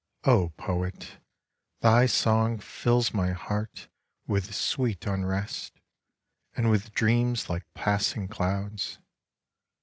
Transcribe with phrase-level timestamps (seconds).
[0.23, 1.19] O poet,
[1.81, 3.87] thy song fills my heart
[4.25, 5.79] with sweet unrest
[6.55, 8.97] and with dreams like passing clouds